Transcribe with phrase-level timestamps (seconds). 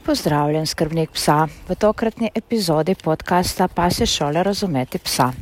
[0.00, 1.44] Pozdravljen, skrbnik psa.
[1.68, 5.32] V tokratni epizodi podcasta Pa se šole razumeti psa.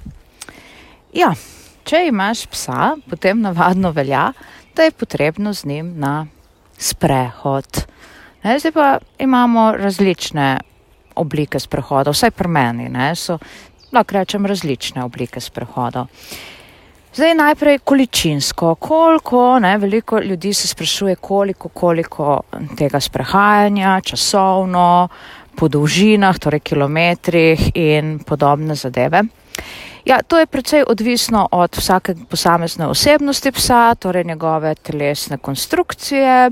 [1.14, 1.30] Ja,
[1.84, 4.32] če imaš psa, potem navadno velja,
[4.74, 6.26] da je potrebno z njim na
[6.78, 7.84] sprehod.
[8.42, 10.58] Ne, zdaj pa imamo različne
[11.14, 13.38] oblike sprehodov, vsaj pri meni, ne, so,
[13.92, 16.10] lahko rečem, različne oblike sprehodov.
[17.14, 22.40] Zdaj najprej količinsko, koliko, ne, veliko ljudi se sprašuje, koliko, koliko
[22.78, 25.08] tega sprehajanja, časovno,
[25.56, 29.22] po dolžinah, torej kilometrih in podobne zadeve.
[30.04, 36.50] Ja, to je precej odvisno od vsake posamezne osebnosti psa, torej njegove telesne konstrukcije,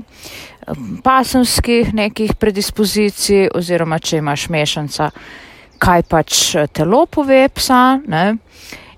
[1.03, 5.09] pasemskih nekih predispozicij oziroma če imaš mešanca,
[5.77, 7.99] kaj pač telo pove psa.
[8.07, 8.35] Ne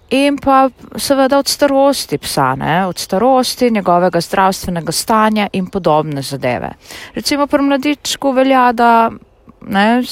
[0.10, 6.72] in pa seveda od starosti psa, ne, od starosti, njegovega zdravstvenega stanja in podobne zadeve.
[7.16, 9.12] Recimo pri mladičku velja, da
[9.62, 10.04] ne,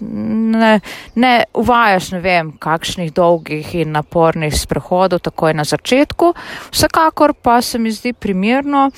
[0.00, 0.80] ne,
[1.14, 6.34] ne uvajaš ne vem kakšnih dolgih in napornih sprehodov takoj na začetku,
[6.70, 8.90] vsekakor pa se mi zdi primirno,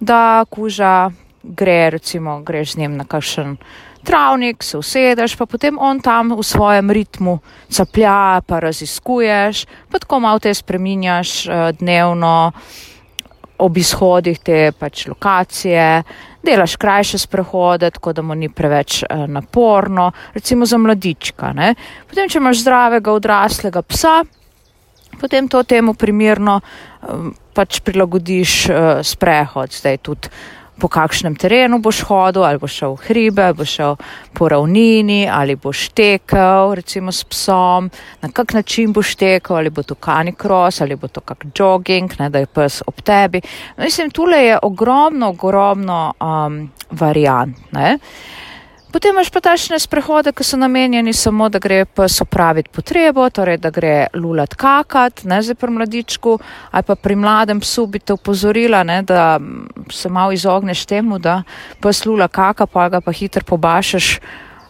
[0.00, 1.10] da kuža
[1.42, 3.56] gre, recimo greš z njim na kakšen
[4.04, 7.38] travnik, se usedeš, pa potem on tam v svojem ritmu
[7.68, 12.52] caplja, pa raziskuješ, pa tako malo te spreminjaš uh, dnevno
[13.58, 16.02] ob izhodih te pač lokacije,
[16.44, 21.52] delaš krajše sprehode, tako da mu ni preveč uh, naporno, recimo za mladička.
[21.52, 21.74] Ne?
[22.10, 24.20] Potem, če imaš zdravega odraslega psa,
[25.20, 28.66] potem to temu primirno um, pač prilagodiš
[29.06, 30.28] sprehod, zdaj tudi
[30.78, 33.96] po kakšnem terenu boš hodil, ali boš šel v hribe, boš šel
[34.34, 37.90] po ravnini, ali boš tekel, recimo s psom,
[38.22, 42.30] na kak način boš tekel, ali bo to kanikros, ali bo to kak jogging, ne,
[42.30, 43.40] da je pes ob tebi.
[43.78, 47.56] Mislim, tule je ogromno, ogromno um, variant.
[47.72, 47.98] Ne.
[48.94, 53.56] Potem imaš pa tašne sprehode, ki so namenjeni samo, da gre pes opraviti potrebo, torej
[53.58, 56.34] da gre lulat kakat, ne zdaj pri mladičku,
[56.70, 59.40] ali pa pri mladem psu bi te upozorila, ne, da
[59.90, 61.42] se malo izogneš temu, da
[61.80, 64.18] pes lula kaka, pa ga pa hitro pobašaš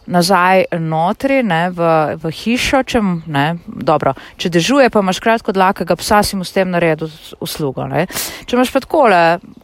[0.06, 1.80] nazaj notri, ne, v,
[2.20, 6.52] v hišo, če, ne, dobro, če dežuje, pa imaš kratko dlakega psa, si mu s
[6.52, 7.08] tem naredil
[7.40, 8.04] uslugo, ne.
[8.44, 9.20] Če imaš pa takole,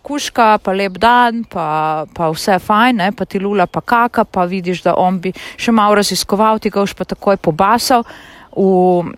[0.06, 4.46] kuška, pa lep dan, pa, pa vse fajn, ne, pa ti lula pa kaka, pa
[4.48, 8.06] vidiš, da on bi še malo raziskoval, ti ga už pa takoj pobasal
[8.56, 9.12] v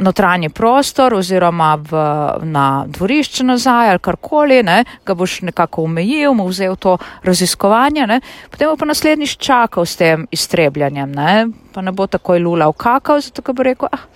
[0.00, 2.02] notranji prostor oziroma v,
[2.42, 8.20] na dvorišče nazaj ali karkoli, ne, ga boš nekako omejil, mu vzel to raziskovanje, ne,
[8.50, 13.20] potem bo pa naslednjič čakal s tem iztrebljanjem, ne, pa ne bo takoj lulal kakal,
[13.20, 14.06] zato ga bo rekel, ah,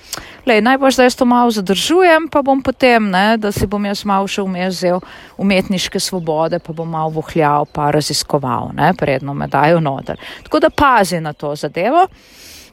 [0.47, 4.31] lej, najbolj zdaj to malo zadržujem, pa bom potem, ne, da si bom jaz malo
[4.31, 5.03] še vmes vzel
[5.39, 10.21] umetniške svobode, pa bom malo vohljal, pa raziskoval, ne, predno me dajo noter.
[10.45, 12.09] Tako da pazi na to zadevo.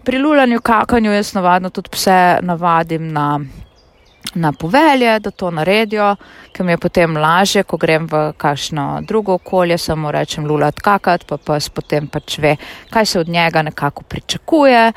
[0.04, 3.40] Pri lulanju, kakanju jaz navadno tudi pse navadim na,
[4.36, 6.16] na povelje, da to naredijo,
[6.52, 11.26] ker mi je potem lažje, ko grem v kakšno drugo okolje, samo rečem lulat kakat,
[11.30, 12.56] pa pes potem pač ve,
[12.90, 14.92] kaj se od njega nekako pričakuje.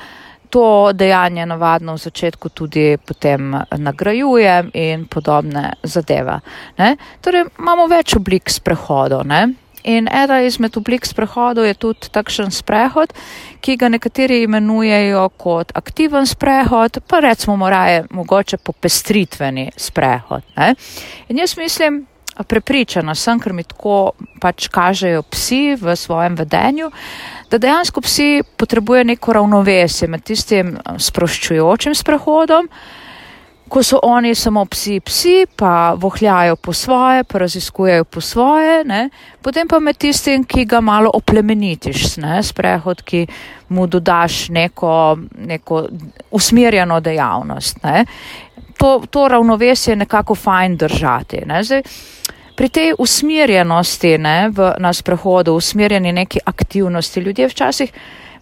[0.51, 6.39] To dejanje navadno v začetku tudi potem nagrajujem in podobne zadeve.
[6.79, 6.97] Ne?
[7.21, 9.27] Torej imamo več oblik sprehodov.
[9.27, 9.64] Ne?
[9.85, 13.13] In ena izmed oblik sprehodov je tudi takšen sprehod,
[13.61, 20.43] ki ga nekateri imenujejo kot aktiven sprehod, pa recimo moraje mogoče popestritveni sprehod.
[20.57, 20.75] Ne?
[21.29, 22.07] In jaz mislim,
[22.43, 26.91] prepričana sem, ker mi tako pač kažejo psi v svojem vedenju,
[27.51, 32.69] da dejansko psi potrebuje neko ravnovesje med tistim sproščujočim sprehodom,
[33.75, 39.09] ko so oni samo psi, psi, pa vohljajo po svoje, pa raziskujejo po svoje, ne?
[39.43, 42.43] potem pa med tistim, ki ga malo oplemenitiš, ne?
[42.43, 43.27] sprehod, ki
[43.75, 45.19] mu dodaš neko,
[45.51, 45.89] neko
[46.31, 47.83] usmerjeno dejavnost.
[47.83, 48.05] Ne?
[48.79, 51.43] To, to ravnovesje je nekako fajn držati.
[51.47, 51.65] Ne?
[51.65, 51.83] Zdaj,
[52.55, 57.91] pri tej usmerjenosti ne, v, na sprehodu, usmerjeni neki aktivnosti, ljudje včasih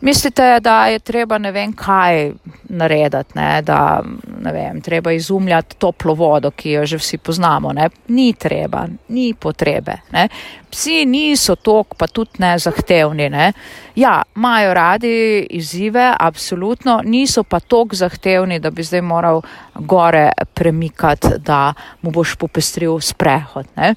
[0.03, 2.33] mislite, da je treba ne vem kaj
[2.69, 4.03] narediti, ne, da
[4.41, 7.73] ne vem, treba izumljati toplo vodo, ki jo že vsi poznamo.
[7.73, 7.89] Ne.
[8.09, 9.97] Ni treba, ni potrebe.
[10.13, 10.29] Ne.
[10.71, 13.29] Psi niso tok, pa tudi ne zahtevni.
[13.31, 13.53] Ne.
[13.97, 19.43] Ja, imajo radi izzive, absolutno, niso pa tok zahtevni, da bi zdaj moral
[19.75, 23.67] gore premikati, da mu boš popestril sprehod.
[23.77, 23.95] Ne.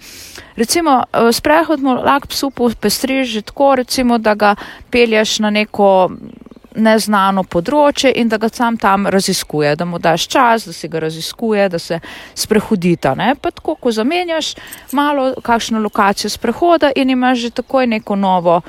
[0.56, 4.56] Recimo, eh, sprehod mu lahko psu popestriš že tako, recimo, da ga
[4.90, 6.10] pelješ na neko
[6.76, 11.00] neznano področje in da ga sam tam raziskuje, da mu daš čas, da se ga
[11.00, 12.00] raziskuje, da se
[12.36, 13.16] sprehodita.
[13.16, 13.36] Ne?
[13.42, 14.56] Pa tako, ko zamenjaš
[14.92, 18.62] malo kakšno lokacijo sprehoda in imaš že takoj neko novo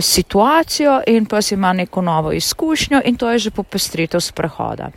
[0.00, 4.90] situacijo in pes ima neko novo izkušnjo in to je že popestritev sprehoda.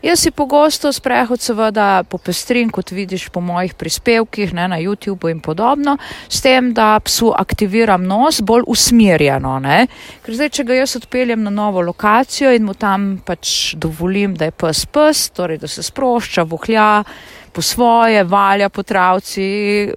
[0.00, 5.42] Jaz si pogosto sprehod seveda popestrim, kot vidiš po mojih prispevkih ne, na YouTubu in
[5.44, 5.98] podobno,
[6.28, 9.58] s tem, da psu aktiviram nos bolj usmerjeno.
[9.60, 9.84] Ne.
[10.24, 14.48] Ker zdaj, če ga jaz odpeljem na novo lokacijo in mu tam pač dovolim, da
[14.48, 17.04] je pes pes, torej da se sprošča, vohlja
[17.52, 19.44] po svoje, valja po travci,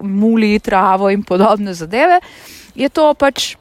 [0.02, 2.20] muli travo in podobne zadeve,
[2.76, 3.54] je to pač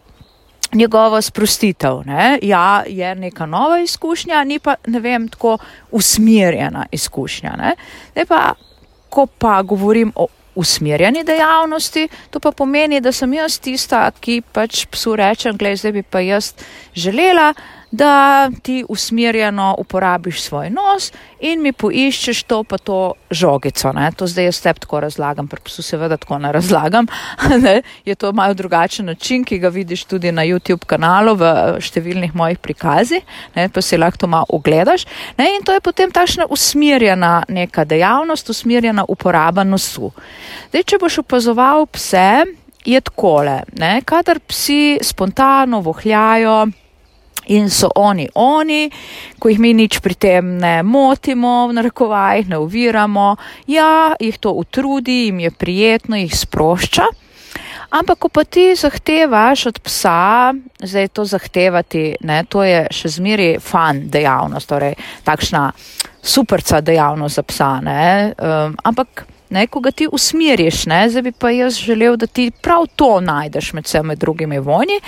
[0.74, 2.02] njegova sprostitev.
[2.06, 2.40] Ne?
[2.42, 5.58] Ja, je neka nova izkušnja, ni pa, ne vem, tako
[5.92, 7.56] usmerjena izkušnja.
[7.58, 7.75] Ne?
[8.28, 8.54] Pa,
[9.10, 14.86] ko pa govorim o usmerjeni dejavnosti, to pa pomeni, da sem jaz tista, ki pač
[14.92, 16.54] psu rečem, gledaj, zdaj bi pa jaz
[16.94, 17.54] želela,
[17.94, 23.92] da ti usmerjeno uporabiš svoj nos in mi poiščeš to pa to žogico.
[23.94, 24.07] Ne?
[24.18, 27.07] To zdaj jaz tebi tako razlagam, pri psu seveda tako ne razlagam.
[27.63, 27.81] Ne?
[28.06, 32.57] Je to malo drugačen način, ki ga vidiš tudi na YouTube kanalu v številnih mojih
[32.57, 33.22] prikazih,
[33.56, 33.69] ne?
[33.69, 35.06] pa si lahko to malo ogledaš.
[35.38, 35.54] Ne?
[35.56, 40.10] In to je potem takšna usmerjena neka dejavnost, usmerjena uporaba nosu.
[40.72, 42.45] Zdaj, če boš opazoval pse,
[42.86, 44.00] je takole, ne?
[44.01, 46.63] kadar psi spontano vohljajo,
[47.48, 48.88] In so oni, oni,
[49.40, 53.36] ko jih mi nič pri tem ne motimo, v narekovajih ne uviramo,
[53.68, 57.10] ja, jih to utrudi, jim je prijetno, jih sprošča.
[57.94, 63.51] Ampak, ko pa ti zahtevaš od psa, zdaj to zahtevati, ne, to je še zmeri
[63.62, 64.95] fan dejavnost, torej
[65.28, 65.68] takšna
[66.24, 71.32] superca dejavnost za psa, ne, um, ampak ne, ko ga ti usmeriš, ne, zdaj bi
[71.32, 75.00] pa jaz želel, da ti prav to najdeš med vsemi drugimi vojni.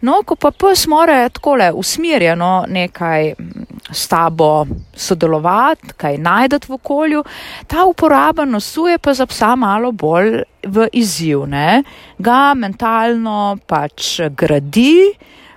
[0.00, 4.66] No, ko pa pes more takole usmerjeno nekaj mm, s tabo
[4.96, 7.24] sodelovati, kaj najdete v okolju,
[7.66, 11.82] ta uporaba nosu je pa za psa malo bolj v izziv, ne,
[12.18, 15.12] ga mentalno pač gradi.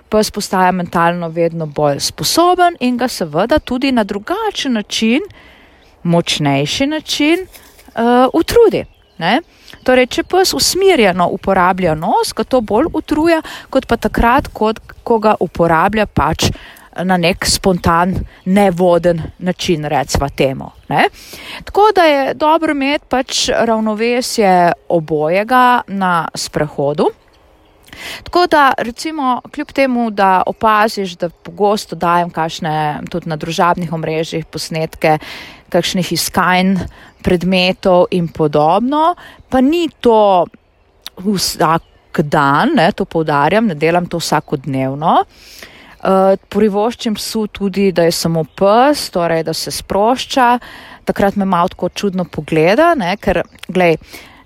[0.08, 5.24] Pes postaja mentalno vedno bolj sposoben in ga seveda tudi na drugačen način,
[6.04, 7.46] močnejši način,
[8.32, 8.84] utrudi.
[9.18, 9.38] Ne?
[9.86, 15.20] Torej, če pes usmerjeno uporablja nos, ga to bolj utruja, kot pa takrat, kot, ko
[15.22, 16.48] ga uporablja pač
[17.02, 18.14] na nek spontan,
[18.44, 20.70] nevoden način, recimo temu.
[20.88, 21.08] Ne?
[21.64, 27.10] Tako da je dobro imeti pač ravnovesje obojega na sprehodu.
[28.22, 34.44] Tako da, recimo, kljub temu, da opaziš, da pogosto dajem kakšne tudi na družabnih omrežjih
[34.44, 35.18] posnetke,
[35.74, 36.78] kakšnih iskanj
[37.24, 39.14] predmetov in podobno,
[39.50, 40.46] pa ni to
[41.18, 45.16] vsak dan, ne, to poudarjam, ne delam to vsakodnevno.
[46.04, 50.48] Uh, privoščim psu tudi, da je samo pes, torej da se sprošča.
[51.08, 53.96] Takrat me malo tako čudno pogleda, ne, ker, gledaj,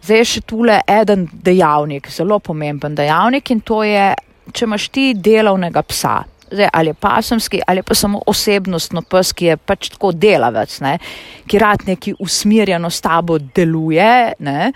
[0.07, 4.13] zdaj je še tule eden dejavnik, zelo pomemben dejavnik in to je,
[4.55, 6.21] če imaš ti delovnega psa,
[6.51, 10.99] zdaj, ali je pasemski, ali pa samo osebnostno pes, ki je pač tako delavec, ne,
[11.47, 14.33] ki rad neki usmerjeno s tabo deluje.
[14.39, 14.73] Ne.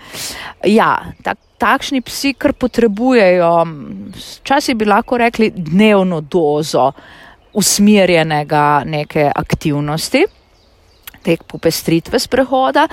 [0.65, 3.51] Ja, tak, takšni psi, kar potrebujejo,
[4.41, 6.91] včasih bi lahko rekli, dnevno dozo
[7.53, 10.25] usmerjenega neke aktivnosti.
[11.23, 12.83] Te popestritve sprehoda,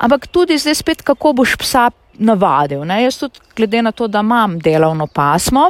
[0.00, 2.84] ampak tudi zdaj spet, kako boš psa navadil.
[2.88, 3.02] Ne?
[3.04, 5.68] Jaz tudi, glede na to, da imam delovno pasmo,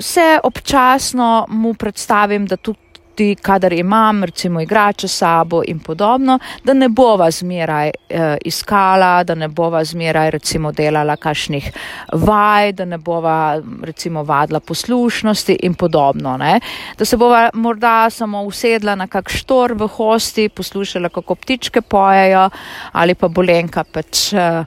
[0.00, 6.88] se občasno mu predstavim, da tudi kadar imam recimo igrače sabo in podobno, da ne
[6.88, 11.72] bova zmeraj eh, iskala, da ne bova zmeraj recimo delala kašnih
[12.12, 16.36] vaj, da ne bova recimo vadla poslušnosti in podobno.
[16.36, 16.60] Ne?
[16.98, 22.50] Da se bova morda samo usedla na kak štor v hosti, poslušala, kako ptičke pojejo
[22.92, 24.32] ali pa bolenka pač.
[24.32, 24.64] Eh,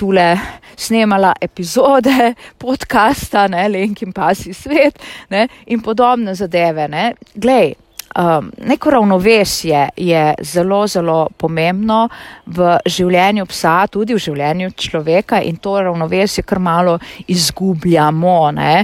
[0.00, 0.40] tule
[0.76, 4.98] snemala epizode podcasta, ne, Lenkin pasi svet
[5.30, 6.88] ne, in podobne zadeve.
[6.88, 7.10] Ne.
[7.34, 7.74] Glej,
[8.18, 12.06] um, neko ravnovesje je zelo, zelo pomembno
[12.46, 16.96] v življenju psa, tudi v življenju človeka in to ravnovesje kar malo
[17.28, 18.38] izgubljamo.
[18.56, 18.74] Ne.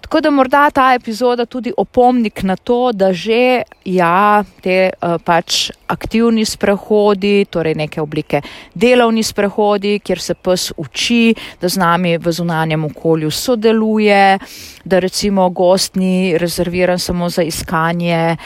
[0.00, 5.70] Tako da morda ta epizoda tudi opomnik na to, da že ja, te uh, pač
[5.86, 8.40] aktivni sprehodi, torej neke oblike
[8.74, 14.38] delovni sprehodi, kjer se pes uči, da z nami v zunanjem okolju sodeluje,
[14.84, 18.36] da recimo gost ni rezerviran samo za iskanje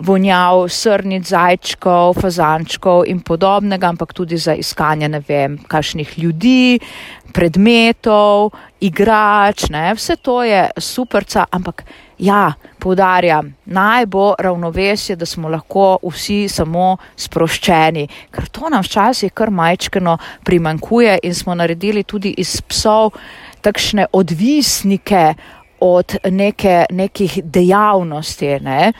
[0.00, 6.80] vonjav srnic, zajčkov, fazančkov in podobnega, ampak tudi za iskanje, ne vem, kakšnih ljudi,
[7.30, 11.84] predmetov, igrač, ne, vse to je superca, ampak
[12.18, 19.32] ja, poudarjam, naj bo ravnovesje, da smo lahko vsi samo sproščeni, ker to nam včasih
[19.32, 23.14] kar majčkeno primankuje in smo naredili tudi iz psov
[23.60, 25.34] takšne odvisnike
[25.80, 28.58] od neke, nekih dejavnosti.
[28.60, 28.92] Ne.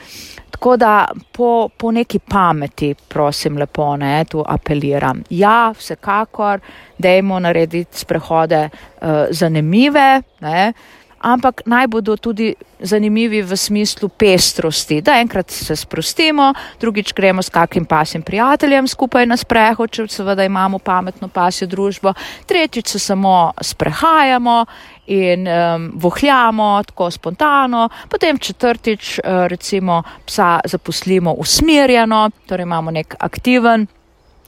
[0.61, 5.23] Tako da po, po neki pameti, prosim, lepo ne, tu apeliram.
[5.29, 6.59] Ja, vsekakor,
[6.97, 8.69] dajmo narediti sprehode
[9.01, 10.21] uh, zanimive.
[10.39, 10.73] Ne
[11.21, 17.49] ampak naj bodo tudi zanimivi v smislu pestrosti, da enkrat se sprostimo, drugič gremo s
[17.49, 22.13] kakim pasim prijateljem skupaj na sprehod, če seveda imamo pametno pasjo družbo,
[22.45, 24.65] tretjič se samo sprehajamo
[25.07, 33.15] in um, vohljamo tako spontano, potem četrtič uh, recimo psa zaposlimo usmerjeno, torej imamo nek
[33.19, 33.87] aktiven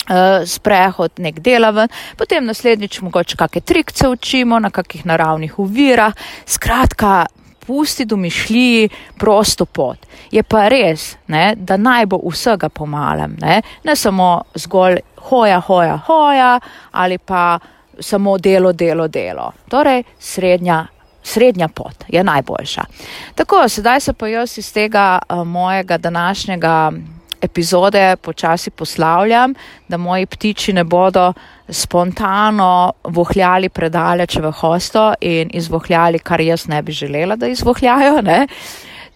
[0.10, 6.13] uh, sprehod, nek delaven, potem naslednjič mogoče kakšne trikce učimo na kakih naravnih uvirah,
[6.45, 7.25] skratka,
[7.67, 9.98] pusti domišljiji prosto pot.
[10.31, 15.98] Je pa res, ne, da naj bo vsega pomalem, ne, ne samo zgolj hoja, hoja,
[15.98, 16.60] hoja
[16.91, 17.60] ali pa
[18.00, 19.51] samo delo, delo, delo.
[19.69, 20.86] Torej, srednja.
[21.24, 22.83] Srednja pot je najboljša.
[23.36, 26.91] Tako, sedaj se pa jaz iz tega uh, mojega današnjega
[27.44, 29.54] epizode počasi poslavljam,
[29.88, 31.34] da moji ptiči ne bodo
[31.70, 38.22] spontano vohljali predaleč v hosto in izvohljali, kar jaz ne bi želela, da izvohljajo.
[38.22, 38.48] Ne?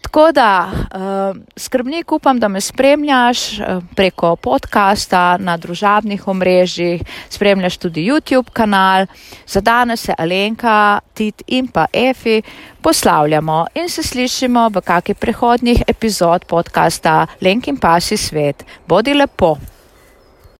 [0.07, 7.77] Tako da uh, skrbnik upam, da me spremljaš uh, preko podcasta na družabnih omrežjih, spremljaš
[7.77, 9.05] tudi YouTube kanal.
[9.47, 12.41] Za danes se Alenka, Tit in pa Efi
[12.81, 18.63] poslavljamo in se slišimo v kakih prehodnih epizod podcasta Lenkin pasi svet.
[18.87, 19.76] Bodi lepo!